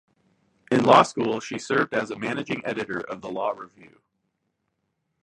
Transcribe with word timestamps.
In 0.71 0.83
law 0.83 1.03
school 1.03 1.39
she 1.39 1.59
served 1.59 1.93
as 1.93 2.09
a 2.09 2.17
Managing 2.17 2.65
Editor 2.65 2.99
of 3.01 3.21
the 3.21 3.29
Law 3.29 3.51
Review. 3.51 4.01